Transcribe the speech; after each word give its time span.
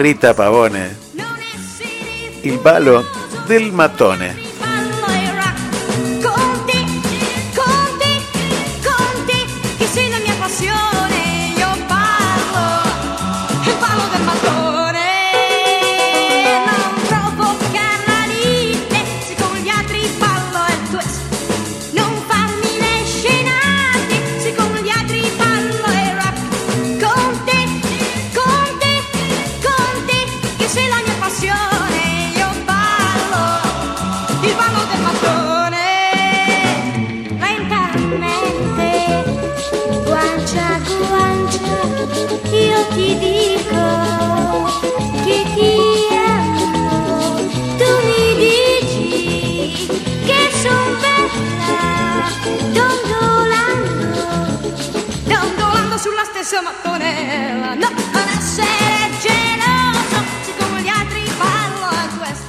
Rita 0.00 0.32
Pavone, 0.32 0.96
il 2.40 2.58
ballo 2.58 3.04
del 3.44 3.70
matone. 3.70 4.49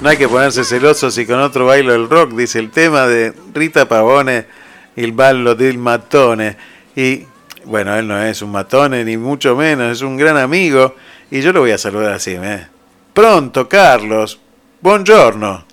No 0.02 0.10
hay 0.10 0.18
que 0.18 0.28
ponerse 0.28 0.64
celoso 0.64 1.12
si 1.12 1.28
con 1.28 1.40
otro 1.40 1.68
bailo 1.68 1.94
el 1.94 2.10
rock, 2.10 2.32
dice 2.32 2.58
el 2.58 2.72
tema 2.72 3.06
de 3.06 3.34
Rita 3.54 3.88
Pavone, 3.88 4.48
el 4.96 5.12
ballo 5.12 5.54
del 5.54 5.78
matone. 5.78 6.58
Y 6.96 7.28
bueno, 7.66 7.96
él 7.96 8.08
no 8.08 8.20
es 8.20 8.42
un 8.42 8.52
matone, 8.52 9.06
ni 9.06 9.18
mucho 9.18 9.56
menos, 9.56 9.92
es 9.92 10.02
un 10.02 10.18
gran 10.18 10.38
amigo. 10.38 10.96
Y 11.30 11.42
yo 11.42 11.54
lo 11.54 11.60
voy 11.60 11.70
a 11.70 11.78
saludar 11.78 12.14
así, 12.14 12.32
¿eh? 12.32 12.66
Pronto, 13.14 13.70
Carlos. 13.70 14.40
Buongiorno. 14.82 15.68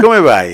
¿Cómo 0.00 0.22
va? 0.22 0.44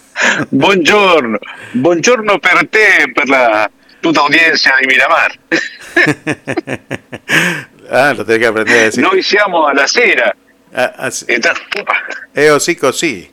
buongiorno. 0.50 1.38
Buongiorno 1.74 2.38
per 2.38 2.68
te, 2.68 3.12
per 3.14 3.28
la 3.28 3.70
tutta 4.00 4.20
audiencia 4.20 4.72
de 4.80 4.86
Miramar. 4.86 5.38
ah, 7.90 8.14
lo 8.16 8.24
tenés 8.24 8.40
que 8.40 8.46
aprender 8.46 8.78
a 8.78 8.82
decir. 8.84 9.02
Noi 9.02 9.22
siamo 9.22 9.66
alla 9.66 9.86
sera 9.86 10.34
Ah, 10.74 10.92
ah, 10.96 11.10
sí. 11.10 11.26
Eh, 12.34 12.58
sí, 12.60 12.78
sí. 12.92 13.30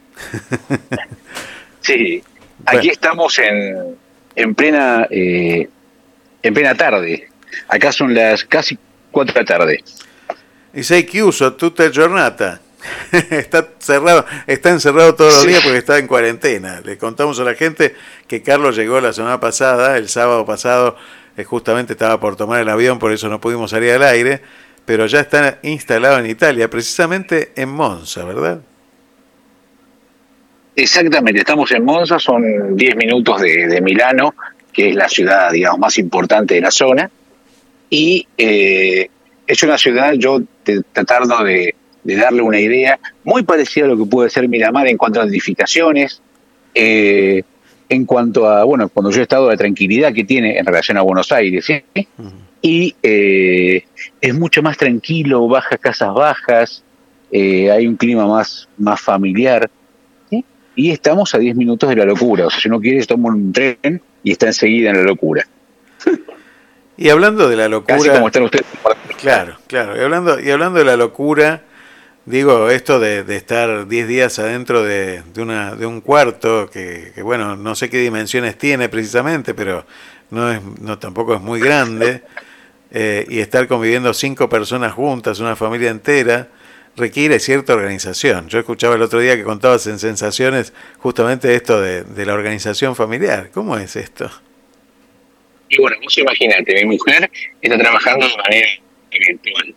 sí, 1.82 2.24
aquí 2.66 2.90
estamos 2.90 3.40
en, 3.40 3.96
en 4.36 4.56
plena 4.56 5.08
eh, 5.10 5.70
en 6.44 6.54
plena 6.54 6.76
tarde. 6.76 7.30
Acá 7.68 7.92
son 7.92 8.14
las 8.14 8.44
casi 8.44 8.78
4 9.12 9.34
de 9.34 9.40
la 9.40 9.46
tarde. 9.46 9.84
Y 10.74 10.84
sei 10.84 11.06
chiuso 11.06 11.54
tutta 11.54 11.84
la 11.84 11.92
giornata. 11.92 12.62
está 13.12 13.68
cerrado, 13.80 14.26
está 14.48 14.70
encerrado 14.70 15.16
todos 15.16 15.34
los 15.34 15.48
días 15.48 15.62
porque 15.64 15.80
está 15.80 15.98
en 15.98 16.08
cuarentena. 16.08 16.82
Le 16.82 16.98
contamos 16.98 17.40
a 17.40 17.44
la 17.44 17.56
gente 17.56 17.96
que 18.28 18.42
Carlos 18.42 18.76
llegó 18.76 19.02
la 19.02 19.12
semana 19.12 19.40
pasada, 19.40 19.98
el 19.98 20.08
sábado 20.08 20.46
pasado, 20.46 20.96
eh, 21.36 21.44
justamente 21.44 21.94
estaba 21.94 22.20
por 22.20 22.36
tomar 22.36 22.62
el 22.62 22.70
avión, 22.70 23.00
por 23.00 23.12
eso 23.12 23.28
no 23.28 23.42
pudimos 23.42 23.72
salir 23.72 23.92
al 23.92 24.04
aire 24.04 24.42
pero 24.90 25.06
ya 25.06 25.20
está 25.20 25.60
instalado 25.62 26.18
en 26.18 26.32
Italia, 26.32 26.68
precisamente 26.68 27.52
en 27.56 27.70
Monza, 27.70 28.26
¿verdad? 28.26 28.60
Exactamente, 30.76 31.42
estamos 31.42 31.72
en 31.74 31.86
Monza, 31.86 32.18
son 32.18 32.76
10 32.76 32.96
minutos 32.96 33.40
de, 33.40 33.82
Milano, 33.84 34.34
que 34.74 34.90
es 34.90 34.96
la 34.96 35.08
ciudad, 35.08 35.52
digamos, 35.52 35.78
más 35.78 36.00
importante 36.00 36.56
de 36.56 36.62
la 36.62 36.72
zona, 36.72 37.08
y 37.92 38.28
eh, 38.36 39.08
es 39.46 39.62
una 39.62 39.78
ciudad, 39.78 40.14
yo 40.14 40.42
tratando 40.92 41.44
de, 41.44 41.76
darle 42.04 42.42
una 42.42 42.60
idea, 42.60 43.00
muy 43.24 43.44
parecida 43.44 43.86
a 43.86 43.90
lo 43.90 43.98
que 44.00 44.10
puede 44.10 44.32
ser 44.32 44.50
Miramar 44.50 44.88
en 44.88 44.98
cuanto 44.98 45.22
a 45.22 45.26
edificaciones, 45.26 46.20
eh, 46.74 47.44
en 47.90 48.06
cuanto 48.08 48.50
a, 48.50 48.64
bueno, 48.64 48.90
cuando 48.90 49.12
yo 49.12 49.20
he 49.20 49.22
estado, 49.22 49.52
la 49.52 49.56
tranquilidad 49.56 50.12
que 50.14 50.24
tiene 50.24 50.58
en 50.58 50.66
relación 50.66 50.98
a 50.98 51.02
Buenos 51.02 51.32
Aires, 51.32 51.64
¿sí? 51.64 51.84
Y 52.62 52.96
eh, 53.02 53.84
es 54.22 54.36
mucho 54.36 54.62
más 54.62 54.78
tranquilo, 54.78 55.48
bajas 55.48 55.80
casas 55.80 56.14
bajas, 56.14 56.84
eh, 57.32 57.72
hay 57.72 57.88
un 57.88 57.96
clima 57.96 58.26
más, 58.28 58.68
más 58.78 59.00
familiar. 59.00 59.70
Y 60.76 60.92
estamos 60.92 61.36
a 61.36 61.40
10 61.40 61.56
minutos 61.58 61.90
de 61.90 61.96
la 61.96 62.06
locura. 62.06 62.48
O 62.48 62.50
sea, 62.50 62.60
si 62.60 62.70
uno 62.70 62.80
quiere, 62.80 63.06
toma 63.06 63.30
un 63.30 63.52
tren 63.52 64.02
y 64.24 64.32
está 64.32 64.48
enseguida 64.48 64.92
en 64.92 64.98
la 64.98 65.04
locura. 65.04 65.46
Y 66.96 67.10
hablando 67.10 67.48
de 67.48 67.56
la 67.56 67.70
locura. 67.70 67.96
Casi 67.96 68.10
como 68.10 68.28
están 68.28 68.44
ustedes. 68.44 68.66
Claro, 69.22 69.58
claro. 69.68 69.96
Y 69.96 70.02
hablando, 70.02 70.38
y 70.38 70.52
hablando 70.52 70.80
de 70.80 70.86
la 70.86 70.98
locura, 70.98 71.64
digo, 72.26 72.70
esto 72.70 73.00
de, 73.00 73.24
estar 73.36 73.88
10 73.88 74.08
días 74.08 74.38
adentro 74.38 74.84
de, 74.84 75.24
de, 75.34 75.42
una, 75.42 75.76
de 75.76 75.86
un 75.86 76.02
cuarto, 76.02 76.70
que, 76.70 77.14
que, 77.16 77.22
bueno, 77.22 77.56
no 77.56 77.76
sé 77.76 77.90
qué 77.90 78.00
dimensiones 78.00 78.58
tiene 78.58 78.90
precisamente, 78.90 79.54
pero 79.54 79.86
no, 80.30 80.52
es, 80.52 80.62
no 80.82 81.00
tampoco 81.00 81.36
es 81.36 81.42
muy 81.42 81.62
grande. 81.62 82.24
Eh, 82.92 83.26
y 83.30 83.40
estar 83.40 83.68
conviviendo 83.68 84.14
cinco 84.14 84.50
personas 84.50 84.94
juntas, 84.94 85.40
una 85.40 85.56
familia 85.56 85.92
entera, 85.92 86.48
requiere 86.96 87.40
cierta 87.40 87.74
organización. 87.74 88.50
Yo 88.50 88.60
escuchaba 88.60 88.96
el 88.96 89.02
otro 89.04 89.20
día 89.20 89.36
que 89.36 89.44
contabas 89.44 89.86
en 89.88 90.00
Sensaciones 90.00 90.74
justamente 90.98 91.54
esto 91.54 91.80
de, 91.82 92.26
la 92.26 92.34
organización 92.34 92.96
familiar. 92.96 93.52
¿Cómo 93.54 93.78
es 93.78 93.96
esto? 93.96 94.30
Y 95.70 95.80
bueno, 95.80 95.98
vos 96.02 96.18
imagínate, 96.18 96.74
mi 96.84 96.98
mujer 96.98 97.30
está 97.62 97.78
trabajando 97.78 98.28
de 98.28 98.38
manera 98.38 98.68
virtual. 99.12 99.76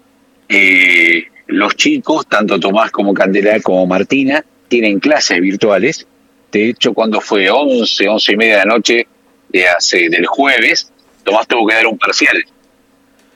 Eh, 0.49 1.27
los 1.49 1.77
chicos, 1.77 2.27
tanto 2.27 2.59
Tomás 2.59 2.91
como 2.91 3.13
Candela 3.13 3.61
como 3.61 3.87
Martina, 3.87 4.43
tienen 4.69 5.01
clases 5.01 5.39
virtuales. 5.41 6.07
De 6.51 6.71
hecho, 6.71 6.95
cuando 6.95 7.21
fue 7.21 7.51
11, 7.51 8.09
11 8.09 8.33
y 8.33 8.37
media 8.37 8.59
de 8.59 8.65
la 8.65 8.75
noche 8.75 9.07
de 9.51 9.69
hace, 9.69 10.09
del 10.09 10.27
jueves, 10.27 10.91
Tomás 11.25 11.47
tuvo 11.47 11.67
que 11.67 11.75
dar 11.75 11.87
un 11.87 11.99
parcial 11.99 12.43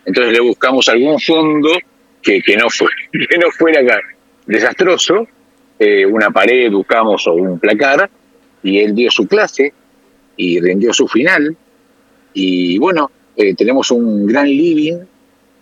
entonces 0.07 0.33
le 0.33 0.41
buscamos 0.41 0.89
algún 0.89 1.21
fondo 1.21 1.71
que, 2.23 2.41
que 2.41 2.57
no 2.57 2.71
fue, 2.71 2.89
que 3.13 3.39
no 3.39 3.51
fuera 3.51 3.81
desastroso, 4.47 5.27
eh, 5.79 6.07
una 6.07 6.31
pared 6.31 6.71
buscamos 6.71 7.27
o 7.27 7.35
un 7.35 7.59
placar, 7.59 8.09
y 8.63 8.79
él 8.79 8.95
dio 8.95 9.11
su 9.11 9.27
clase 9.27 9.73
y 10.37 10.61
rindió 10.61 10.93
su 10.93 11.09
final. 11.09 11.57
Y 12.33 12.79
bueno, 12.79 13.11
eh, 13.37 13.55
tenemos 13.55 13.91
un 13.91 14.27
gran 14.27 14.47
living, 14.47 14.99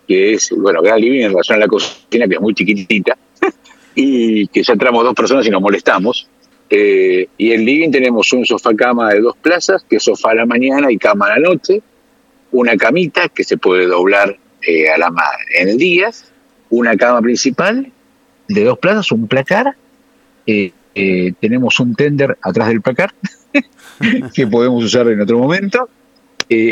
que 0.07 0.33
es, 0.33 0.51
bueno, 0.51 0.81
gran 0.81 1.01
living 1.01 1.21
en 1.21 1.29
relación 1.29 1.57
a 1.57 1.61
la 1.61 1.67
cocina, 1.67 2.27
que 2.27 2.35
es 2.35 2.41
muy 2.41 2.53
chiquitita, 2.53 3.17
y 3.95 4.47
que 4.47 4.61
ya 4.61 4.73
entramos 4.73 5.03
dos 5.03 5.15
personas 5.15 5.45
y 5.47 5.49
nos 5.49 5.61
molestamos. 5.61 6.29
Eh, 6.69 7.27
y 7.37 7.51
en 7.51 7.65
living 7.65 7.91
tenemos 7.91 8.31
un 8.33 8.45
sofá 8.45 8.75
cama 8.75 9.13
de 9.13 9.21
dos 9.21 9.37
plazas, 9.37 9.83
que 9.89 9.97
es 9.97 10.03
sofá 10.03 10.31
a 10.31 10.35
la 10.35 10.45
mañana 10.45 10.91
y 10.91 10.97
cama 10.97 11.27
a 11.27 11.39
la 11.39 11.49
noche, 11.49 11.81
una 12.55 12.77
camita 12.77 13.29
que 13.29 13.43
se 13.43 13.57
puede 13.57 13.85
doblar 13.85 14.37
eh, 14.61 14.89
a 14.89 14.97
la 14.97 15.13
en 15.53 15.69
el 15.69 15.77
día, 15.77 16.09
una 16.69 16.95
cama 16.95 17.21
principal 17.21 17.91
de 18.47 18.63
dos 18.63 18.79
plazas, 18.79 19.11
un 19.11 19.27
placar, 19.27 19.75
eh, 20.47 20.71
eh, 20.95 21.33
tenemos 21.39 21.79
un 21.79 21.95
tender 21.95 22.37
atrás 22.41 22.69
del 22.69 22.81
placar 22.81 23.13
que 24.33 24.47
podemos 24.47 24.83
usar 24.83 25.07
en 25.09 25.21
otro 25.21 25.37
momento, 25.37 25.89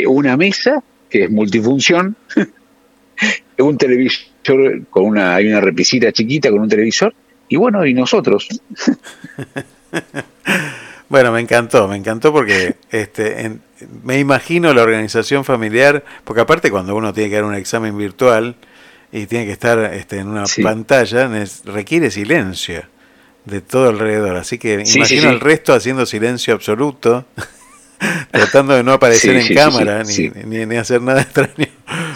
una 0.06 0.36
mesa 0.36 0.82
que 1.10 1.24
es 1.24 1.30
multifunción, 1.30 2.16
un 3.58 3.76
televisor 3.76 4.86
con 4.88 5.04
una, 5.04 5.34
hay 5.34 5.48
una 5.48 5.60
repisita 5.60 6.12
chiquita 6.12 6.50
con 6.50 6.60
un 6.60 6.68
televisor, 6.68 7.14
y 7.48 7.56
bueno, 7.56 7.84
y 7.84 7.92
nosotros. 7.92 8.48
Bueno, 11.08 11.32
me 11.32 11.40
encantó, 11.40 11.86
me 11.86 11.96
encantó 11.96 12.32
porque 12.32 12.76
este, 12.90 13.58
me 14.02 14.18
imagino 14.18 14.72
la 14.72 14.82
organización 14.82 15.44
familiar, 15.44 16.04
porque 16.24 16.40
aparte 16.40 16.70
cuando 16.70 16.94
uno 16.96 17.12
tiene 17.12 17.30
que 17.30 17.36
dar 17.36 17.44
un 17.44 17.54
examen 17.54 17.96
virtual 17.96 18.56
y 19.12 19.26
tiene 19.26 19.46
que 19.46 19.52
estar 19.52 19.78
este, 19.94 20.18
en 20.18 20.28
una 20.28 20.44
pantalla, 20.62 21.30
requiere 21.66 22.10
silencio 22.10 22.84
de 23.44 23.60
todo 23.60 23.90
alrededor. 23.90 24.36
Así 24.36 24.58
que 24.58 24.82
imagino 24.94 25.30
el 25.30 25.40
resto 25.40 25.74
haciendo 25.74 26.06
silencio 26.06 26.54
absoluto, 26.54 27.26
tratando 28.30 28.74
de 28.74 28.82
no 28.82 28.92
aparecer 28.92 29.36
en 29.36 29.54
cámara 29.54 30.02
ni, 30.04 30.66
ni, 30.66 30.76
hacer 30.76 31.02
nada 31.02 31.20
extraño, 31.22 31.68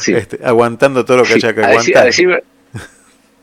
este, 0.06 0.40
aguantando 0.44 1.04
todo 1.04 1.18
lo 1.18 1.22
que 1.24 1.34
haya 1.34 1.54
que 1.54 1.62
aguantar 1.62 2.02
a 2.02 2.06
decir 2.06 2.42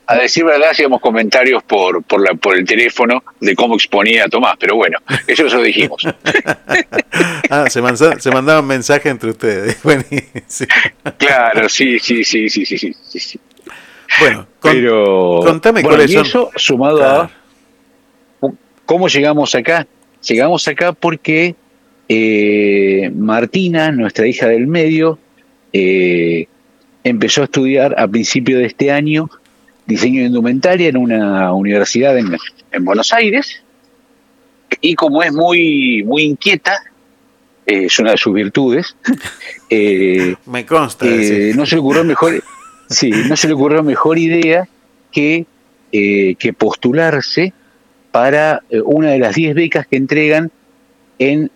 verdad, 0.08 0.70
hacíamos 0.72 1.02
comentarios 1.02 1.64
por, 1.64 2.04
por, 2.04 2.22
la, 2.22 2.36
por 2.36 2.58
el 2.58 2.66
teléfono 2.66 3.24
de 3.40 3.56
cómo 3.56 3.76
exponía 3.76 4.26
a 4.26 4.28
Tomás, 4.28 4.56
pero 4.60 4.76
bueno, 4.76 5.00
eso 5.28 5.44
lo 5.44 5.62
dijimos. 5.62 6.04
ah, 7.50 7.66
se, 7.70 7.82
se 8.20 8.32
mandaban 8.32 8.66
mensajes 8.66 9.12
entre 9.12 9.30
ustedes. 9.32 9.78
Claro, 11.18 11.70
sí, 11.70 12.00
sí, 12.00 12.24
sí, 12.24 12.50
sí, 12.50 12.66
sí, 12.66 12.78
sí. 12.78 13.40
Bueno, 14.20 14.48
pero 14.62 15.40
contame 15.44 15.84
cuáles 15.84 16.12
y 16.12 16.18
eso 16.18 16.52
sumado 16.56 17.04
a 17.04 17.32
cómo 18.86 19.08
llegamos 19.08 19.56
acá. 19.56 19.88
Llegamos 20.22 20.68
acá 20.68 20.94
porque 20.94 21.56
eh, 22.08 23.12
Martina, 23.16 23.92
nuestra 23.92 24.28
hija 24.28 24.48
del 24.48 24.68
medio, 24.68 25.20
eh, 25.74 26.48
empezó 27.04 27.42
a 27.42 27.46
estudiar 27.46 27.96
a 28.00 28.08
principio 28.08 28.58
de 28.58 28.66
este 28.66 28.92
año 28.92 29.30
diseño 29.86 30.22
de 30.22 30.28
indumentaria 30.28 30.90
en 30.90 30.98
una 30.98 31.54
universidad 31.54 32.18
en, 32.18 32.36
Buenos 32.84 33.14
Aires 33.14 33.64
y 34.82 34.96
como 34.96 35.24
es 35.24 35.32
muy 35.32 36.04
muy 36.04 36.24
inquieta 36.24 36.84
eh, 37.66 37.86
es 37.86 38.00
una 38.00 38.12
de 38.12 38.18
sus 38.18 38.34
virtudes 38.34 38.96
me 40.46 40.66
consta 40.66 41.06
no 41.06 41.66
se 41.66 41.76
le 41.76 41.80
ocurrió 41.80 42.04
mejor 42.04 42.44
sí 42.90 43.12
no 43.30 43.36
se 43.38 43.48
le 43.48 43.54
ocurrió 43.54 43.84
mejor 43.84 44.18
idea 44.18 44.68
que 45.12 45.46
que 45.92 46.54
postularse 46.58 47.54
para 48.12 48.64
una 48.84 49.12
de 49.12 49.20
las 49.20 49.36
10 49.36 49.56
becas 49.56 49.88
que 49.88 49.96
entregan 49.96 50.52
en 51.20 51.50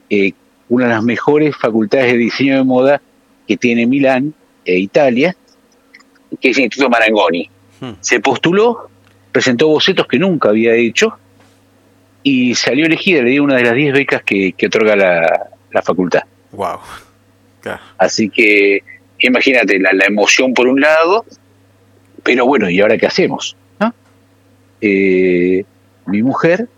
una 0.70 0.86
de 0.86 0.92
las 0.94 1.04
mejores 1.04 1.56
facultades 1.58 2.14
de 2.14 2.18
diseño 2.18 2.56
de 2.56 2.64
moda 2.64 3.02
que 3.48 3.58
tiene 3.58 3.88
Milán 3.88 4.34
e 4.64 4.78
Italia, 4.78 5.36
que 6.40 6.52
es 6.52 6.58
el 6.58 6.66
Instituto 6.66 6.90
Marangoni. 6.90 7.50
Hmm. 7.80 7.92
Se 8.00 8.20
postuló, 8.20 8.90
presentó 9.32 9.68
bocetos 9.68 10.08
que 10.08 10.20
nunca 10.20 10.50
había 10.50 10.74
hecho 10.74 11.18
y 12.24 12.56
salió 12.56 12.86
elegida, 12.86 13.22
le 13.22 13.32
dio 13.32 13.44
una 13.44 13.56
de 13.56 13.64
las 13.64 13.76
10 13.76 13.94
becas 13.94 14.24
que, 14.24 14.54
otorga 14.66 14.96
la, 14.96 15.82
facultad. 15.82 16.24
Wow. 16.52 16.80
Así 17.98 18.30
que 18.30 18.84
imagínate 19.20 19.80
la, 19.80 20.06
emoción 20.06 20.54
por 20.54 20.68
un 20.68 20.82
lado, 20.82 21.26
pero 22.24 22.46
bueno, 22.46 22.70
¿y 22.70 22.82
ahora 22.82 22.98
qué 22.98 23.08
hacemos? 23.08 23.56
Eh, 24.82 25.66
mi 26.06 26.24
mujer 26.24 26.70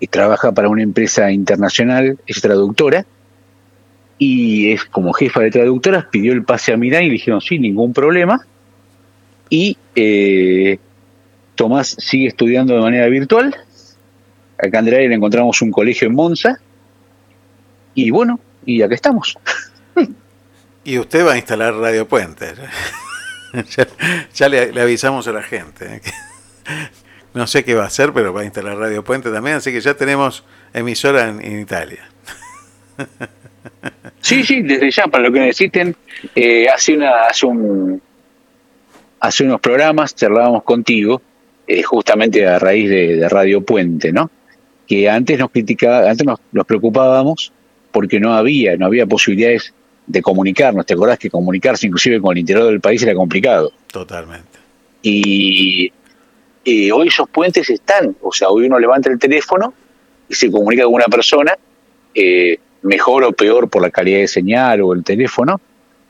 y 0.00 0.06
trabaja 0.06 0.52
para 0.52 0.68
una 0.68 0.82
empresa 0.82 1.30
internacional, 1.30 2.18
es 2.26 2.40
traductora, 2.40 3.04
y 4.18 4.72
es 4.72 4.84
como 4.84 5.12
jefa 5.12 5.40
de 5.40 5.50
traductoras, 5.50 6.06
pidió 6.06 6.32
el 6.32 6.44
pase 6.44 6.72
a 6.72 6.76
Milán 6.76 7.04
y 7.04 7.06
le 7.06 7.12
dijeron, 7.12 7.40
sí, 7.40 7.58
ningún 7.58 7.92
problema. 7.92 8.44
Y 9.50 9.76
eh, 9.94 10.78
Tomás 11.54 11.96
sigue 11.98 12.28
estudiando 12.28 12.74
de 12.74 12.80
manera 12.80 13.06
virtual. 13.08 13.56
Acá 14.58 14.68
en 14.68 14.76
Andrea 14.76 15.08
le 15.08 15.14
encontramos 15.14 15.60
un 15.62 15.70
colegio 15.70 16.08
en 16.08 16.14
Monza. 16.14 16.58
Y 17.94 18.10
bueno, 18.10 18.40
y 18.64 18.82
acá 18.82 18.94
estamos. 18.94 19.36
Y 20.84 20.98
usted 20.98 21.26
va 21.26 21.32
a 21.32 21.36
instalar 21.36 21.74
Radio 21.74 22.08
Puente. 22.08 22.46
ya, 24.34 24.48
le, 24.48 24.80
avisamos 24.80 25.26
a 25.28 25.32
la 25.32 25.42
gente. 25.42 25.96
¿eh? 25.96 26.00
No 27.34 27.46
sé 27.46 27.62
qué 27.62 27.74
va 27.74 27.84
a 27.84 27.86
hacer, 27.88 28.12
pero 28.12 28.32
va 28.32 28.40
a 28.40 28.44
instalar 28.44 28.78
Radio 28.78 29.04
Puente 29.04 29.30
también, 29.30 29.56
así 29.56 29.70
que 29.70 29.80
ya 29.80 29.94
tenemos 29.94 30.44
emisora 30.72 31.28
en, 31.28 31.60
Italia. 31.60 32.08
Sí, 34.22 34.42
sí, 34.42 34.62
desde 34.62 34.90
ya, 34.90 35.06
para 35.08 35.24
lo 35.24 35.32
que 35.32 35.40
necesiten. 35.40 35.94
Eh, 36.34 36.66
hace, 36.68 36.96
una, 36.96 37.24
hace, 37.24 37.46
un, 37.46 38.02
hace 39.20 39.44
unos 39.44 39.60
programas 39.60 40.14
charlábamos 40.14 40.62
contigo, 40.62 41.20
eh, 41.66 41.82
justamente 41.82 42.46
a 42.46 42.58
raíz 42.58 42.88
de, 42.88 43.28
Radio 43.28 43.62
Puente, 43.62 44.12
¿no? 44.12 44.30
Que 44.86 45.08
antes 45.08 45.38
nos 45.38 45.50
criticaba, 45.50 46.10
antes 46.10 46.26
nos, 46.26 46.40
nos, 46.52 46.66
preocupábamos 46.66 47.52
porque 47.92 48.20
no 48.20 48.34
había, 48.34 48.76
no 48.76 48.86
había 48.86 49.06
posibilidades 49.06 49.74
de 50.06 50.22
comunicarnos. 50.22 50.86
¿Te 50.86 50.94
acordás 50.94 51.18
que 51.18 51.30
comunicarse 51.30 51.86
inclusive 51.86 52.20
con 52.20 52.32
el 52.32 52.38
interior 52.38 52.66
del 52.66 52.80
país 52.80 53.02
era 53.02 53.14
complicado? 53.14 53.72
Totalmente. 53.92 54.58
Y 55.02 55.92
hoy 56.90 57.08
esos 57.08 57.28
puentes 57.28 57.70
están, 57.70 58.16
o 58.20 58.32
sea, 58.32 58.50
hoy 58.50 58.66
uno 58.66 58.78
levanta 58.78 59.10
el 59.10 59.18
teléfono 59.18 59.72
y 60.28 60.34
se 60.34 60.50
comunica 60.50 60.84
con 60.84 60.94
una 60.94 61.06
persona, 61.06 61.56
eh, 62.14 62.58
mejor 62.82 63.24
o 63.24 63.32
peor 63.32 63.68
por 63.68 63.82
la 63.82 63.90
calidad 63.90 64.18
de 64.18 64.28
señal 64.28 64.82
o 64.82 64.92
el 64.92 65.02
teléfono 65.02 65.60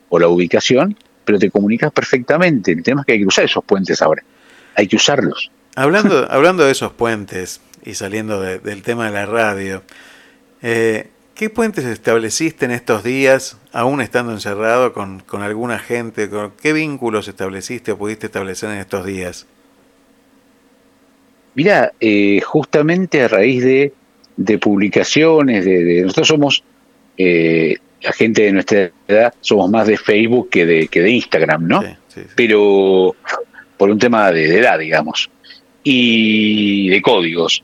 o 0.09 0.19
la 0.19 0.29
ubicación, 0.29 0.97
pero 1.29 1.39
te 1.39 1.51
comunicas 1.51 1.93
perfectamente. 1.93 2.73
El 2.73 2.83
tema 2.83 3.03
es 3.03 3.07
que 3.07 3.13
hay 3.13 3.19
que 3.19 3.27
usar 3.27 3.45
esos 3.45 3.63
puentes 3.63 4.01
ahora, 4.01 4.25
hay 4.75 4.89
que 4.89 4.97
usarlos. 4.97 5.51
Hablando, 5.77 6.27
hablando 6.31 6.65
de 6.65 6.73
esos 6.73 6.91
puentes 6.95 7.61
y 7.85 7.93
saliendo 7.93 8.41
del 8.41 8.81
tema 8.81 9.05
de 9.05 9.13
la 9.13 9.27
radio, 9.27 9.83
eh, 10.63 11.09
¿qué 11.35 11.51
puentes 11.51 11.85
estableciste 11.85 12.65
en 12.65 12.71
estos 12.71 13.05
días, 13.05 13.59
aún 13.73 14.01
estando 14.01 14.33
encerrado 14.33 14.95
con, 14.95 15.21
con 15.21 15.43
alguna 15.43 15.79
gente? 15.79 16.31
¿Qué 16.63 16.73
vínculos 16.73 17.29
estableciste 17.29 17.93
o 17.93 17.99
pudiste 17.99 18.25
establecer 18.25 18.71
en 18.71 18.79
estos 18.79 19.05
días? 19.05 19.47
Mira, 21.55 21.93
eh, 22.01 22.41
justamente 22.41 23.21
a 23.21 23.29
raíz 23.29 23.63
de, 23.63 24.59
publicaciones, 24.59 25.63
de, 25.67 26.01
nosotros 26.05 26.29
somos, 26.29 26.65
eh, 27.19 27.77
la 28.03 28.13
gente 28.13 28.43
de 28.43 28.53
nuestra 28.53 28.91
edad, 29.07 29.35
somos 29.41 29.71
más 29.71 29.87
de 29.87 29.97
Facebook 29.97 30.51
que 30.51 30.67
de, 30.67 30.89
que 30.89 31.03
de 31.03 31.11
Instagram, 31.11 31.67
¿no? 31.67 31.83
Pero 32.35 33.15
por 33.77 33.91
un 33.91 33.99
tema 33.99 34.31
de, 34.33 34.59
edad, 34.59 34.79
digamos, 34.79 35.31
y 35.83 36.89
de 36.89 37.01
códigos. 37.01 37.63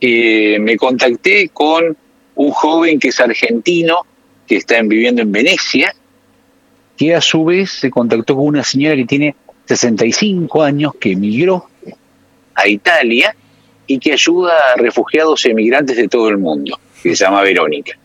Eh, 0.00 0.58
me 0.60 0.76
contacté 0.76 1.48
con 1.50 1.96
un 2.36 2.50
joven 2.50 2.98
que 2.98 3.08
es 3.08 3.20
argentino, 3.20 4.06
que 4.46 4.56
está 4.56 4.80
viviendo 4.82 5.22
en 5.22 5.32
Venecia, 5.32 5.94
que 6.96 7.14
a 7.14 7.20
su 7.20 7.44
vez 7.44 7.70
se 7.70 7.90
contactó 7.90 8.36
con 8.36 8.46
una 8.46 8.64
señora 8.64 8.96
que 8.96 9.04
tiene 9.04 9.34
65 9.66 10.62
años, 10.62 10.94
que 10.94 11.12
emigró 11.12 11.68
a 12.54 12.68
Italia 12.68 13.34
y 13.86 13.98
que 13.98 14.12
ayuda 14.12 14.52
a 14.72 14.76
refugiados 14.76 15.44
y 15.44 15.50
emigrantes 15.50 15.96
de 15.96 16.08
todo 16.08 16.28
el 16.28 16.38
mundo, 16.38 16.78
que 17.02 17.14
se 17.14 17.24
llama 17.24 17.42
Verónica. 17.42 17.98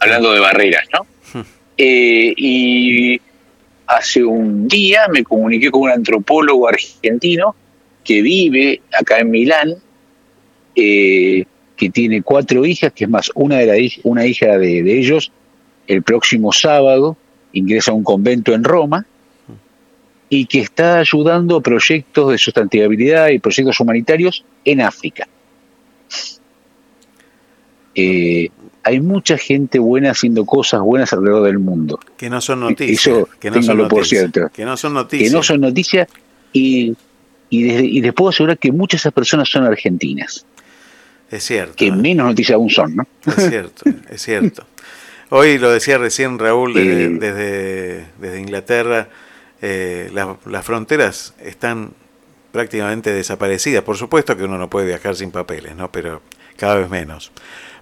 Hablando 0.00 0.32
de 0.32 0.40
barreras, 0.40 0.84
¿no? 0.92 1.06
Hmm. 1.32 1.44
Eh, 1.76 2.34
y 2.36 3.20
hace 3.86 4.24
un 4.24 4.66
día 4.66 5.06
me 5.12 5.22
comuniqué 5.22 5.70
con 5.70 5.82
un 5.82 5.90
antropólogo 5.90 6.68
argentino 6.68 7.54
que 8.02 8.22
vive 8.22 8.82
acá 8.92 9.18
en 9.18 9.30
Milán, 9.30 9.74
eh, 10.74 11.44
que 11.76 11.90
tiene 11.90 12.22
cuatro 12.22 12.64
hijas, 12.64 12.92
que 12.92 13.04
es 13.04 13.10
más, 13.10 13.30
una, 13.34 13.58
de 13.58 13.66
la, 13.66 13.90
una 14.04 14.26
hija 14.26 14.58
de, 14.58 14.82
de 14.82 14.98
ellos, 14.98 15.30
el 15.86 16.02
próximo 16.02 16.52
sábado 16.52 17.16
ingresa 17.52 17.92
a 17.92 17.94
un 17.94 18.04
convento 18.04 18.52
en 18.52 18.64
Roma, 18.64 19.06
y 20.32 20.46
que 20.46 20.60
está 20.60 21.00
ayudando 21.00 21.56
a 21.56 21.60
proyectos 21.60 22.30
de 22.30 22.38
sustentabilidad 22.38 23.28
y 23.28 23.40
proyectos 23.40 23.80
humanitarios 23.80 24.44
en 24.64 24.80
África. 24.80 25.28
Eh, 27.94 28.48
hay 28.90 29.00
mucha 29.00 29.38
gente 29.38 29.78
buena 29.78 30.10
haciendo 30.10 30.44
cosas 30.44 30.80
buenas 30.80 31.12
alrededor 31.12 31.44
del 31.44 31.58
mundo. 31.58 31.98
Que 32.16 32.28
no 32.28 32.40
son 32.40 32.60
noticias. 32.60 33.26
que 33.38 33.50
no 33.50 33.62
son 33.62 33.78
noticias, 33.78 34.30
Que 34.52 34.64
no 34.64 34.76
son 34.76 34.94
noticias. 34.94 35.30
Que 35.30 35.36
no 35.36 35.42
son 35.42 35.60
noticias 35.60 36.08
y, 36.52 36.96
y, 37.48 38.00
les 38.00 38.12
puedo 38.12 38.30
asegurar 38.30 38.58
que 38.58 38.72
muchas 38.72 38.98
de 38.98 39.02
esas 39.02 39.12
personas 39.12 39.48
son 39.48 39.64
argentinas. 39.64 40.44
Es 41.30 41.44
cierto. 41.44 41.74
Que 41.76 41.92
menos 41.92 42.26
noticias 42.26 42.56
aún 42.56 42.70
son, 42.70 42.96
¿no? 42.96 43.06
Es 43.24 43.48
cierto, 43.48 43.84
es 44.10 44.22
cierto. 44.22 44.66
Hoy 45.30 45.58
lo 45.58 45.70
decía 45.70 45.96
recién 45.96 46.40
Raúl 46.40 46.74
desde, 46.74 47.04
eh, 47.04 47.08
desde, 47.08 48.06
desde 48.20 48.40
Inglaterra 48.40 49.08
eh, 49.62 50.10
las 50.12 50.64
fronteras 50.64 51.34
están 51.40 51.92
prácticamente 52.50 53.12
desaparecidas. 53.12 53.84
Por 53.84 53.96
supuesto 53.96 54.36
que 54.36 54.44
uno 54.44 54.58
no 54.58 54.68
puede 54.68 54.86
viajar 54.86 55.14
sin 55.14 55.30
papeles, 55.30 55.76
¿no? 55.76 55.92
Pero 55.92 56.22
cada 56.56 56.74
vez 56.76 56.90
menos. 56.90 57.30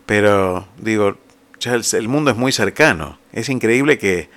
Pero 0.09 0.67
digo, 0.79 1.19
ya 1.61 1.75
el, 1.75 2.09
mundo 2.09 2.31
es 2.31 2.37
muy 2.39 2.51
cercano. 2.51 3.19
Es 3.31 3.51
increíble 3.51 3.99
que, 3.99 4.31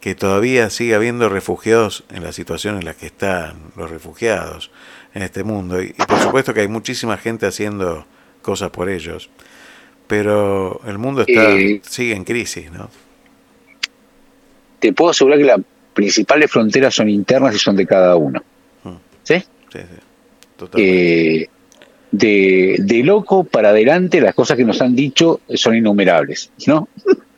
que, 0.00 0.14
todavía 0.14 0.70
siga 0.70 0.96
habiendo 0.96 1.28
refugiados 1.28 2.04
en 2.10 2.24
la 2.24 2.32
situación 2.32 2.78
en 2.78 2.86
la 2.86 2.94
que 2.94 3.04
están 3.04 3.58
los 3.76 3.90
refugiados 3.90 4.70
en 5.12 5.20
este 5.20 5.44
mundo. 5.44 5.82
Y, 5.82 5.92
por 5.92 6.18
supuesto 6.18 6.54
que 6.54 6.60
hay 6.62 6.68
muchísima 6.68 7.18
gente 7.18 7.44
haciendo 7.44 8.06
cosas 8.40 8.70
por 8.70 8.88
ellos. 8.88 9.28
Pero 10.06 10.80
el 10.86 10.96
mundo 10.96 11.20
está, 11.20 11.50
eh, 11.50 11.82
sigue 11.86 12.14
en 12.14 12.24
crisis, 12.24 12.72
¿no? 12.72 12.88
Te 14.78 14.94
puedo 14.94 15.10
asegurar 15.10 15.38
que 15.38 15.44
la 15.44 15.60
principales 15.92 16.50
fronteras 16.50 16.94
son 16.94 17.10
internas 17.10 17.54
y 17.54 17.58
son 17.58 17.76
de 17.76 17.84
cada 17.84 18.16
uno. 18.16 18.42
Mm. 18.84 18.94
¿Sí? 19.24 19.40
Sí, 19.70 19.78
sí. 19.78 20.66
Eh, 20.76 21.48
de, 22.10 22.76
de, 22.78 23.02
loco 23.02 23.44
para 23.44 23.70
adelante, 23.70 24.20
las 24.20 24.34
cosas 24.34 24.56
que 24.56 24.64
nos 24.64 24.80
han 24.80 24.94
dicho 24.94 25.40
son 25.54 25.76
innumerables, 25.76 26.50
¿no? 26.66 26.88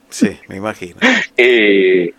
Sí, 0.09 0.31
me 0.49 0.57
imagino. 0.57 0.97
Eh, 1.43 2.12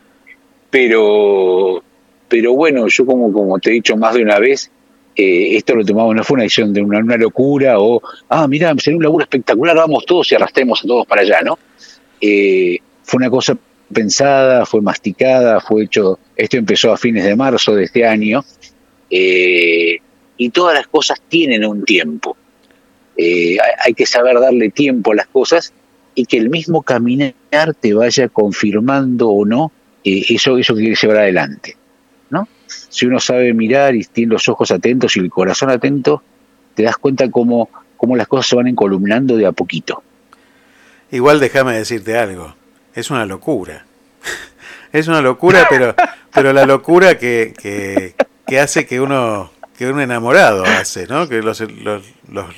pero, 0.72 1.84
pero 2.27 2.53
bueno, 2.53 2.88
yo 2.88 3.05
como, 3.05 3.31
como 3.31 3.60
te 3.60 3.70
he 3.70 3.74
dicho 3.74 3.96
más 3.96 4.15
de 4.15 4.24
una 4.24 4.39
vez, 4.39 4.72
eh, 5.15 5.58
esto 5.58 5.75
lo 5.75 5.86
tomamos, 5.86 6.15
no 6.15 6.24
fue 6.24 6.36
una 6.36 6.43
decisión 6.43 6.74
de 6.74 6.81
una, 6.81 7.00
una 7.00 7.17
locura 7.17 7.79
o, 7.79 8.01
ah, 8.29 8.48
mira, 8.48 8.74
sería 8.79 8.98
un 8.98 9.03
laburo 9.03 9.24
espectacular, 9.24 9.75
vamos 9.75 10.05
todos 10.08 10.31
y 10.31 10.36
arrastremos 10.36 10.84
a 10.84 10.88
todos 10.88 11.05
para 11.05 11.22
allá, 11.22 11.41
¿no? 11.43 11.60
fue 13.03 13.17
una 13.17 13.29
cosa 13.29 13.58
pensada, 13.91 14.65
fue 14.65 14.81
masticada, 14.81 15.60
fue 15.60 15.84
hecho 15.84 16.20
Esto 16.36 16.58
empezó 16.58 16.91
a 16.91 16.98
fines 16.98 17.24
de 17.24 17.36
marzo 17.36 17.75
de 17.75 17.86
este 17.86 18.05
año 18.05 18.43
eh, 19.10 19.98
y 20.38 20.50
todas 20.50 20.75
las 20.75 20.88
cosas 20.88 21.22
tienen 21.27 21.65
un 21.65 21.84
tiempo. 21.84 22.38
Eh, 23.17 23.57
hay 23.83 23.93
que 23.93 24.05
saber 24.05 24.39
darle 24.39 24.69
tiempo 24.69 25.11
a 25.11 25.15
las 25.15 25.27
cosas 25.27 25.73
y 26.15 26.25
que 26.25 26.37
el 26.37 26.49
mismo 26.49 26.81
caminar 26.81 27.33
te 27.79 27.93
vaya 27.93 28.29
confirmando 28.29 29.29
o 29.29 29.45
no 29.45 29.71
eh, 30.03 30.25
eso, 30.29 30.57
eso 30.57 30.73
que 30.75 30.81
quiere 30.81 30.95
llevar 30.95 31.17
adelante. 31.17 31.77
¿no? 32.29 32.47
Si 32.67 33.05
uno 33.05 33.19
sabe 33.19 33.53
mirar 33.53 33.95
y 33.95 34.03
tiene 34.03 34.33
los 34.33 34.47
ojos 34.49 34.71
atentos 34.71 35.15
y 35.17 35.19
el 35.19 35.29
corazón 35.29 35.69
atento, 35.69 36.23
te 36.73 36.83
das 36.83 36.97
cuenta 36.97 37.29
cómo, 37.29 37.69
cómo 37.97 38.15
las 38.15 38.27
cosas 38.27 38.47
se 38.47 38.55
van 38.55 38.67
encolumnando 38.67 39.37
de 39.37 39.45
a 39.45 39.51
poquito. 39.51 40.03
Igual 41.11 41.39
déjame 41.39 41.77
decirte 41.77 42.17
algo, 42.17 42.55
es 42.95 43.11
una 43.11 43.25
locura. 43.25 43.85
es 44.93 45.07
una 45.07 45.21
locura, 45.21 45.67
pero, 45.69 45.93
pero 46.33 46.53
la 46.53 46.65
locura 46.65 47.17
que, 47.17 47.53
que 48.47 48.59
hace 48.59 48.85
que 48.85 49.01
uno 49.01 49.51
que 49.81 49.89
un 49.89 50.00
enamorado 50.00 50.63
hace, 50.63 51.07
¿no? 51.07 51.27
Que 51.27 51.41
los, 51.41 51.59
los, 51.59 52.03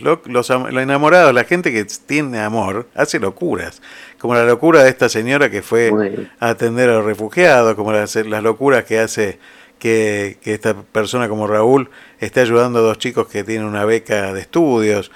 los, 0.02 0.26
los, 0.28 0.50
enamorados, 0.50 1.34
la 1.34 1.46
gente 1.46 1.72
que 1.72 1.86
tiene 2.06 2.42
amor, 2.42 2.90
hace 2.96 3.18
locuras. 3.18 3.82
Como 4.20 4.36
la 4.36 4.44
locura 4.44 4.84
de 4.84 4.90
esta 4.90 5.08
señora 5.08 5.50
que 5.50 5.62
fue 5.62 6.28
a 6.42 6.50
atender 6.50 6.90
a 6.90 6.96
los 6.96 7.06
refugiados, 7.06 7.76
como 7.76 7.94
las, 7.94 8.14
las 8.18 8.44
locuras 8.44 8.84
que 8.84 9.00
hace 9.00 9.40
que, 9.80 10.38
que, 10.42 10.54
esta 10.54 10.76
persona 10.76 11.30
como 11.30 11.48
Raúl 11.48 11.90
esté 12.20 12.42
ayudando 12.42 12.80
a 12.80 12.82
dos 12.82 12.98
chicos 12.98 13.30
que 13.30 13.46
tienen 13.46 13.68
una 13.68 13.86
beca 13.86 14.34
de 14.34 14.42
estudios. 14.42 15.10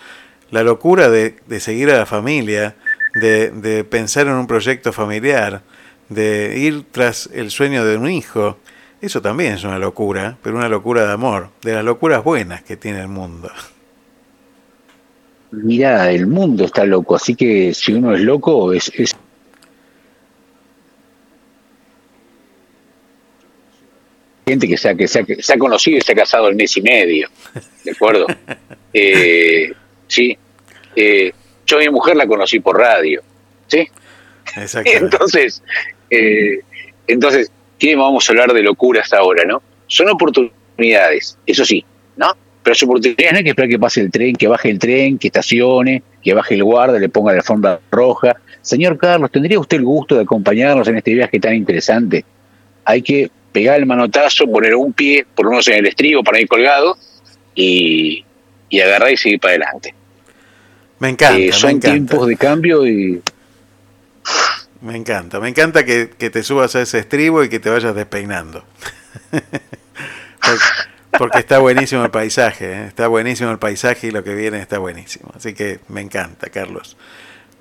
La 0.49 0.63
locura 0.63 1.09
de, 1.09 1.35
de 1.45 1.59
seguir 1.59 1.91
a 1.91 1.97
la 1.97 2.05
familia, 2.05 2.77
de, 3.15 3.51
de 3.51 3.83
pensar 3.83 4.27
en 4.27 4.35
un 4.35 4.47
proyecto 4.47 4.93
familiar, 4.93 5.61
de 6.07 6.57
ir 6.57 6.85
tras 6.89 7.29
el 7.33 7.51
sueño 7.51 7.83
de 7.83 7.97
un 7.97 8.09
hijo 8.09 8.57
eso 9.01 9.21
también 9.21 9.53
es 9.53 9.63
una 9.63 9.77
locura, 9.77 10.37
pero 10.41 10.55
una 10.55 10.69
locura 10.69 11.05
de 11.05 11.13
amor, 11.13 11.49
de 11.61 11.73
las 11.73 11.83
locuras 11.83 12.23
buenas 12.23 12.63
que 12.63 12.77
tiene 12.77 13.01
el 13.01 13.07
mundo. 13.07 13.51
Mira, 15.51 16.11
el 16.11 16.27
mundo 16.27 16.65
está 16.65 16.83
loco, 16.85 17.15
así 17.15 17.35
que 17.35 17.73
si 17.73 17.93
uno 17.93 18.13
es 18.13 18.21
loco, 18.21 18.73
es, 18.73 18.91
gente 24.45 24.67
que 24.67 24.77
se, 24.77 24.89
ha, 24.89 24.95
que, 24.95 25.07
se 25.07 25.25
se 25.41 25.53
ha 25.53 25.57
conocido 25.57 25.97
y 25.97 26.01
se 26.01 26.13
ha 26.13 26.15
casado 26.15 26.47
el 26.47 26.55
mes 26.55 26.75
y 26.77 26.81
medio, 26.81 27.29
¿de 27.83 27.91
acuerdo? 27.91 28.25
eh, 28.93 29.71
sí, 30.07 30.37
eh, 30.95 31.31
yo 31.65 31.77
a 31.77 31.81
mi 31.81 31.89
mujer 31.89 32.15
la 32.15 32.25
conocí 32.25 32.59
por 32.59 32.77
radio, 32.77 33.21
¿sí? 33.67 33.87
Entonces, 34.85 35.61
eh, 36.09 36.61
entonces 37.07 37.51
¿Qué 37.77 37.95
vamos 37.95 38.27
a 38.27 38.31
hablar 38.31 38.53
de 38.53 38.63
locuras 38.63 39.13
ahora, 39.13 39.43
no? 39.45 39.61
Son 39.87 40.09
oportunidades, 40.09 41.37
eso 41.45 41.65
sí, 41.65 41.85
¿no? 42.15 42.35
Pero 42.63 42.75
son 42.75 42.89
oportunidades 42.89 43.31
no 43.31 43.37
hay 43.37 43.43
que 43.43 43.49
esperar 43.51 43.69
que 43.69 43.79
pase 43.79 44.01
el 44.01 44.11
tren, 44.11 44.35
que 44.35 44.47
baje 44.47 44.69
el 44.69 44.79
tren, 44.79 45.17
que 45.17 45.27
estacione, 45.27 46.03
que 46.23 46.33
baje 46.33 46.55
el 46.55 46.63
guarda, 46.63 46.99
le 46.99 47.09
ponga 47.09 47.31
la 47.31 47.39
alfombra 47.39 47.79
roja. 47.91 48.35
Señor 48.61 48.97
Carlos, 48.97 49.31
¿tendría 49.31 49.59
usted 49.59 49.77
el 49.77 49.83
gusto 49.83 50.15
de 50.15 50.23
acompañarnos 50.23 50.87
en 50.87 50.97
este 50.97 51.13
viaje 51.13 51.39
tan 51.39 51.55
interesante? 51.55 52.25
Hay 52.83 53.01
que 53.01 53.29
pegar 53.51 53.79
el 53.79 53.85
manotazo, 53.85 54.45
poner 54.45 54.75
un 54.75 54.93
pie, 54.93 55.25
por 55.35 55.45
lo 55.45 55.51
menos 55.51 55.67
en 55.67 55.75
el 55.75 55.87
estribo 55.87 56.23
para 56.23 56.39
ir 56.39 56.47
colgado, 56.47 56.97
y, 57.55 58.23
agarrar 58.83 59.11
y 59.11 59.17
seguir 59.17 59.39
para 59.39 59.53
adelante. 59.53 59.93
Me 60.99 61.09
encanta. 61.09 61.39
Eh, 61.39 61.51
son 61.51 61.79
tiempos 61.79 62.27
de 62.27 62.37
cambio 62.37 62.87
y 62.87 63.21
me 64.87 64.95
encanta, 64.95 65.39
me 65.41 65.49
encanta 65.49 65.83
que, 65.83 66.05
te 66.07 66.43
subas 66.43 66.75
a 66.77 66.81
ese 66.81 66.99
estribo 66.99 67.43
y 67.43 67.49
que 67.49 67.59
te 67.59 67.69
vayas 67.69 67.93
despeinando. 67.93 68.63
porque, 71.17 71.39
está 71.39 71.59
buenísimo 71.59 72.05
el 72.05 72.09
paisaje, 72.09 72.71
¿eh? 72.71 72.85
está 72.87 73.07
buenísimo 73.07 73.51
el 73.51 73.59
paisaje 73.59 74.07
y 74.07 74.11
lo 74.11 74.23
que 74.23 74.33
viene 74.33 74.61
está 74.61 74.77
buenísimo. 74.77 75.29
Así 75.35 75.53
que 75.53 75.81
me 75.89 75.99
encanta, 75.99 76.49
Carlos. 76.49 76.95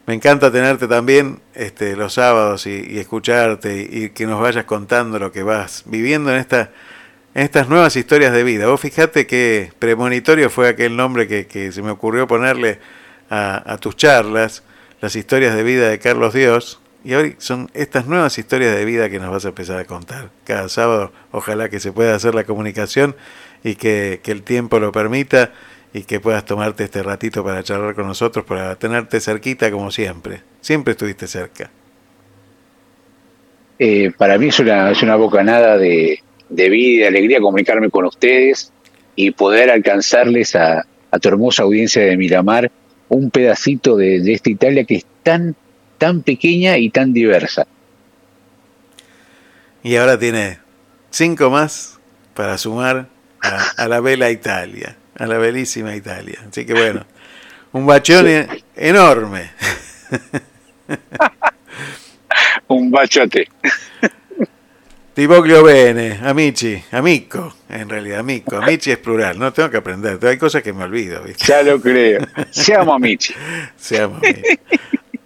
Me 0.07 0.15
encanta 0.15 0.53
tenerte 0.53 0.87
también 0.87 1.41
este, 1.53 1.97
los 1.97 2.15
sábados 2.15 2.69
y, 2.69 2.97
escucharte 3.01 3.89
y, 3.91 4.11
que 4.11 4.25
nos 4.25 4.41
vayas 4.41 4.65
contando 4.65 5.19
lo 5.19 5.33
que 5.33 5.43
vas 5.43 5.83
viviendo 5.87 6.31
en, 6.31 6.39
esta, 6.39 6.71
en 7.35 7.43
estas 7.43 7.69
nuevas 7.69 7.97
historias 7.97 8.33
de 8.33 8.45
vida. 8.45 8.69
Vos 8.69 8.81
fijate 8.81 9.27
que 9.27 9.73
premonitorio 9.81 10.49
fue 10.49 10.69
aquel 10.69 10.95
nombre 10.95 11.27
que, 11.27 11.73
se 11.73 11.83
me 11.83 11.91
ocurrió 11.91 12.29
ponerle 12.29 12.79
a, 13.29 13.73
a 13.73 13.79
tus 13.79 13.97
charlas, 13.97 14.63
las 15.01 15.17
historias 15.17 15.57
de 15.57 15.65
vida 15.65 15.89
de 15.89 15.99
Carlos 15.99 16.33
Dios, 16.33 16.81
y 17.07 17.15
hoy 17.15 17.37
son 17.39 17.71
estas 17.73 18.09
nuevas 18.09 18.37
historias 18.37 18.75
de 18.75 18.85
vida 18.85 19.09
que 19.09 19.21
nos 19.21 19.31
vas 19.31 19.45
a 19.45 19.51
empezar 19.51 19.79
a 19.79 19.85
contar. 19.85 20.31
Cada 20.43 20.69
sábado, 20.69 21.13
ojalá 21.31 21.69
que 21.69 21.79
se 21.79 21.93
pueda 21.93 22.17
hacer 22.17 22.35
la 22.35 22.43
comunicación 22.43 23.15
y 23.63 23.77
que, 23.77 24.21
el 24.25 24.43
tiempo 24.43 24.81
lo 24.81 24.91
permita 24.91 25.53
y 25.95 26.03
que 26.03 26.19
puedas 26.19 26.45
tomarte 26.45 26.83
este 26.83 27.05
ratito 27.05 27.45
para 27.45 27.63
charlar 27.63 27.95
con 27.95 28.09
nosotros, 28.09 28.45
para 28.45 28.75
tenerte 28.75 29.21
cerquita 29.21 29.71
como 29.71 29.93
siempre. 29.93 30.41
Siempre 30.61 30.93
estuviste 30.93 31.29
cerca. 31.29 31.71
Eh, 33.79 34.11
para 34.19 34.37
mí 34.37 34.49
es 34.49 34.59
una, 34.59 34.91
es 34.91 35.01
una 35.01 35.15
bocanada 35.15 35.79
de, 35.79 36.19
de 36.49 36.69
vida 36.69 36.93
y 36.93 36.97
de 36.97 37.07
alegría 37.07 37.39
comunicarme 37.39 37.89
con 37.89 38.05
ustedes 38.07 38.73
y 39.15 39.31
poder 39.31 39.71
alcanzarles 39.71 40.57
a, 40.57 40.85
a 41.13 41.19
tu 41.21 41.29
hermosa 41.29 41.63
audiencia 41.63 42.03
de 42.03 42.17
Miramar 42.17 42.73
un 43.09 43.31
pedacito 43.31 43.97
de, 43.97 44.19
de 44.19 44.33
esta 44.33 44.51
Italia 44.51 44.83
que 44.83 44.97
es 44.97 45.07
tan 45.23 45.55
tan 45.99 46.23
pequeña 46.23 46.79
y 46.79 46.91
tan 46.91 47.13
diversa. 47.13 47.67
Y 49.83 49.97
ahora 49.97 50.19
tiene 50.19 50.59
cinco 51.11 51.51
más 51.51 51.99
para 52.35 52.59
sumar 52.59 53.09
a, 53.41 53.89
la 53.89 54.01
vela 54.01 54.31
Italia, 54.31 54.97
a 55.17 55.27
la 55.27 55.39
belísima 55.39 55.95
Italia. 55.95 56.39
Así 56.49 56.67
que 56.67 56.73
bueno, 56.73 57.07
un 57.73 57.87
bacione 57.87 58.65
enorme. 58.75 59.51
un 62.69 62.91
bachote. 62.91 63.49
Ti 65.15 65.25
voglio 65.25 65.63
bene, 65.63 66.19
amici, 66.23 66.83
amico, 66.91 67.55
en 67.71 67.89
realidad, 67.89 68.19
amico. 68.19 68.57
Amici 68.57 68.91
es 68.91 68.99
plural, 68.99 69.39
no 69.39 69.51
tengo 69.51 69.71
que 69.71 69.79
aprender, 69.79 70.19
hay 70.23 70.37
cosas 70.37 70.63
que 70.63 70.75
me 70.75 70.85
olvido. 70.85 71.25
Ya 71.47 71.63
lo 71.63 71.81
creo. 71.81 72.21
Seamos 72.51 72.97
amici. 72.97 73.33
Seamos 73.77 74.23
amici. 74.23 74.59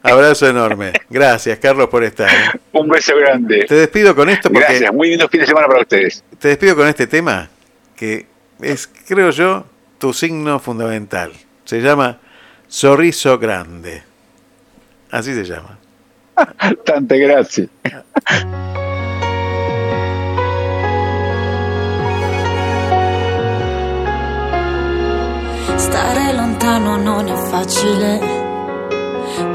Abrazo 0.03 0.49
enorme. 0.49 0.93
Gracias, 1.11 1.59
Carlos, 1.59 1.89
por 1.89 2.05
estar. 2.05 2.31
Un 2.73 2.89
beso 2.89 3.15
grande. 3.17 3.67
Te 3.69 3.75
despido 3.75 4.15
con 4.15 4.31
esto 4.31 4.49
porque. 4.51 4.67
Gracias, 4.67 4.93
muy 4.93 5.11
lindo 5.11 5.29
fin 5.29 5.41
de 5.41 5.47
semana 5.47 5.67
para 5.67 5.81
ustedes. 5.83 6.25
Te 6.39 6.49
despido 6.49 6.75
con 6.75 6.89
este 6.89 7.07
tema 7.07 7.51
que 7.97 8.27
es, 8.63 8.89
creo 9.07 9.31
yo, 9.31 9.67
tu 9.99 10.13
signo 10.13 10.59
fundamental. 10.59 11.33
Se 11.65 11.81
llama 11.81 12.19
Sorriso 12.67 13.39
Grande. 13.39 14.03
Así 15.11 15.35
se 15.35 15.45
llama. 15.45 15.79
Tante 16.85 17.19
gracias. 17.19 17.69
Stare 25.77 26.33
lontano 26.35 26.97
non 26.97 27.27
è 27.29 27.35
facile 27.51 28.40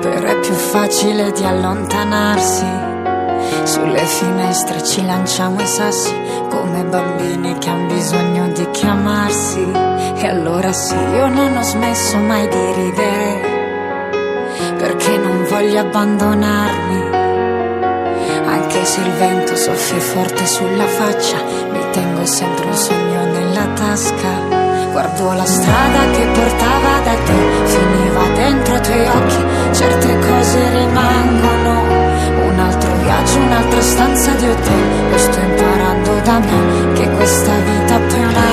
però 0.02 0.28
è 0.28 0.40
più 0.40 0.54
facile 0.54 1.32
di 1.32 1.44
allontanarsi. 1.44 2.66
Sulle 3.64 4.06
finestre 4.06 4.84
ci 4.84 5.06
lanciamo 5.06 5.62
i 5.62 5.68
sassi 5.68 6.14
come 6.50 6.84
bambini 6.84 7.58
che 7.58 7.70
hanno 7.70 7.94
bisogno 7.94 8.48
di 8.50 8.70
chiamarsi. 8.72 9.72
E 10.16 10.28
allora 10.28 10.72
sì, 10.72 10.96
io 10.96 11.28
non 11.28 11.58
ho 11.58 11.62
smesso 11.62 12.18
mai 12.18 12.48
di 12.48 12.74
ridere 12.74 13.54
perché 14.78 15.18
non 15.18 15.46
voglio 15.50 15.80
abbandonarmi. 15.80 17.24
Anche 18.46 18.86
se 18.86 19.02
il 19.02 19.12
vento 19.14 19.56
soffia 19.56 20.00
forte 20.00 20.46
sulla 20.46 20.86
faccia, 20.86 21.38
mi 21.72 21.80
tengo 21.92 22.26
sempre 22.26 22.66
un 22.66 22.76
sogno 22.76 23.26
nella 23.26 23.66
tasca. 23.74 24.64
Guardo 24.92 25.34
la 25.34 25.46
strada 25.46 26.12
che 26.12 26.26
portava 26.28 27.00
da 27.04 27.16
te, 27.26 27.34
finiva 27.66 28.05
dentro 28.34 28.76
i 28.76 28.82
tuoi 28.82 29.08
occhi, 29.08 29.44
certe 29.72 30.20
cose 30.20 30.70
rimangono. 30.70 31.84
Un 32.48 32.60
altro 32.60 32.92
viaggio, 33.04 33.38
un'altra 33.40 33.82
stanza 33.82 34.32
di 34.32 34.48
hotel, 34.48 35.10
lo 35.12 35.18
sto 35.18 35.40
imparando 35.40 36.20
da 36.24 36.40
me, 36.40 36.94
che 36.94 37.10
questa 37.10 37.52
vita 37.52 37.98
per 38.00 38.20
un 38.20 38.36
attimo, 38.36 38.45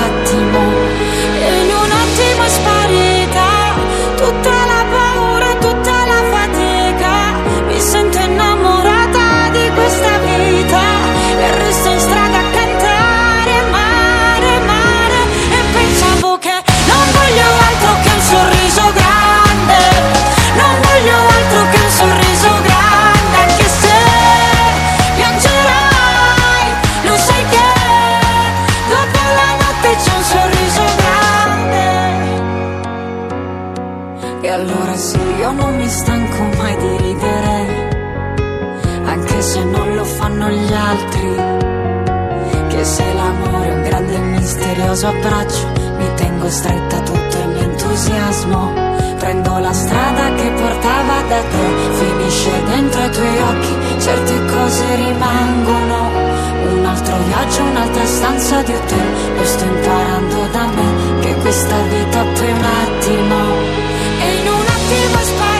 stanco 35.93 36.43
mai 36.57 36.75
di 36.77 36.97
ridere, 36.97 37.89
anche 39.05 39.41
se 39.41 39.63
non 39.63 39.95
lo 39.95 40.03
fanno 40.03 40.49
gli 40.49 40.73
altri. 40.73 41.35
Che 42.69 42.83
se 42.83 43.13
l'amore 43.13 43.67
è 43.67 43.73
un 43.73 43.83
grande 43.83 44.15
e 44.15 44.19
misterioso 44.19 45.07
abbraccio, 45.07 45.67
mi 45.97 46.13
tengo 46.15 46.49
stretta 46.49 46.99
tutto 47.01 47.37
il 47.37 47.47
mio 47.49 47.61
entusiasmo. 47.61 48.73
Prendo 49.19 49.57
la 49.59 49.71
strada 49.71 50.33
che 50.33 50.49
portava 50.49 51.21
da 51.29 51.41
te, 51.51 51.65
finisce 51.99 52.63
dentro 52.65 53.03
i 53.03 53.11
tuoi 53.11 53.37
occhi, 53.51 54.01
certe 54.01 54.45
cose 54.45 54.95
rimangono. 54.95 56.11
Un 56.73 56.85
altro 56.85 57.15
viaggio, 57.27 57.61
un'altra 57.63 58.05
stanza 58.05 58.61
di 58.63 58.73
hotel, 58.73 59.35
lo 59.37 59.45
sto 59.45 59.63
imparando 59.63 60.47
da 60.51 60.65
me, 60.65 61.19
che 61.19 61.35
questa 61.35 61.75
vita 61.89 62.23
per 62.33 62.49
un 62.49 62.63
attimo, 62.63 63.62
deepest 64.89 65.35
part 65.37 65.52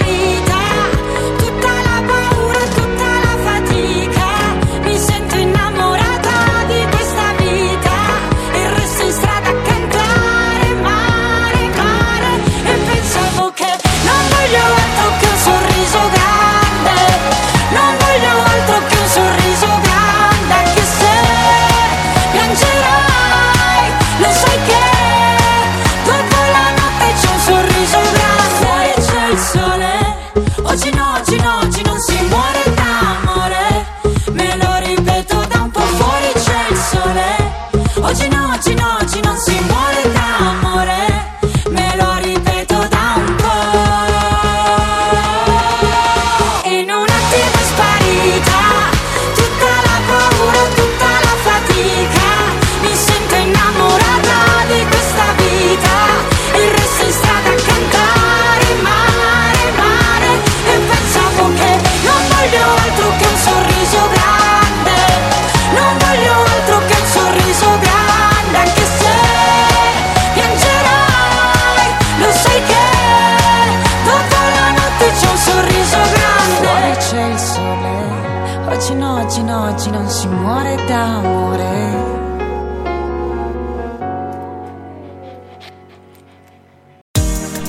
sole, 38.04 38.12
oggi 38.12 38.28
no, 38.28 38.50
oggi 38.52 38.74
no, 38.74 38.98
oggi 39.00 39.20
non 39.22 39.38
si 39.38 39.54
muore 39.62 40.12
d'amore, 40.12 40.62
me 40.62 40.63